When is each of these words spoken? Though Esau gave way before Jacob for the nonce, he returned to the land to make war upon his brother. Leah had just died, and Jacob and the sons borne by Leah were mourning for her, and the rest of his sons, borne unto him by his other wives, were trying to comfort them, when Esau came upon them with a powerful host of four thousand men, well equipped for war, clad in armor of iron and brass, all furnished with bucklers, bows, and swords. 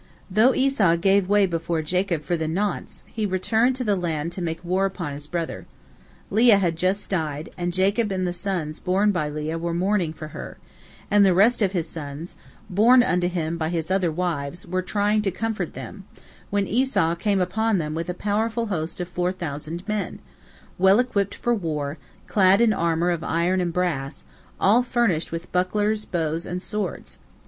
Though 0.31 0.55
Esau 0.55 0.95
gave 0.95 1.29
way 1.29 1.45
before 1.45 1.83
Jacob 1.83 2.23
for 2.23 2.35
the 2.35 2.47
nonce, 2.47 3.03
he 3.05 3.27
returned 3.27 3.75
to 3.75 3.83
the 3.83 3.95
land 3.95 4.31
to 4.31 4.41
make 4.41 4.65
war 4.65 4.87
upon 4.87 5.13
his 5.13 5.27
brother. 5.27 5.67
Leah 6.31 6.57
had 6.57 6.75
just 6.75 7.07
died, 7.07 7.49
and 7.55 7.71
Jacob 7.71 8.11
and 8.11 8.25
the 8.25 8.33
sons 8.33 8.79
borne 8.79 9.11
by 9.11 9.29
Leah 9.29 9.59
were 9.59 9.75
mourning 9.75 10.11
for 10.11 10.29
her, 10.29 10.57
and 11.11 11.23
the 11.23 11.35
rest 11.35 11.61
of 11.61 11.73
his 11.73 11.87
sons, 11.87 12.35
borne 12.67 13.03
unto 13.03 13.27
him 13.27 13.59
by 13.59 13.69
his 13.69 13.91
other 13.91 14.11
wives, 14.11 14.65
were 14.65 14.81
trying 14.81 15.21
to 15.21 15.29
comfort 15.29 15.75
them, 15.75 16.05
when 16.49 16.65
Esau 16.65 17.13
came 17.13 17.39
upon 17.39 17.77
them 17.77 17.93
with 17.93 18.09
a 18.09 18.15
powerful 18.15 18.65
host 18.73 18.99
of 19.01 19.07
four 19.07 19.31
thousand 19.31 19.87
men, 19.87 20.17
well 20.79 20.97
equipped 20.97 21.35
for 21.35 21.53
war, 21.53 21.99
clad 22.25 22.59
in 22.59 22.73
armor 22.73 23.11
of 23.11 23.23
iron 23.23 23.61
and 23.61 23.71
brass, 23.71 24.23
all 24.59 24.81
furnished 24.81 25.31
with 25.31 25.51
bucklers, 25.51 26.05
bows, 26.05 26.47
and 26.47 26.59
swords. 26.63 27.19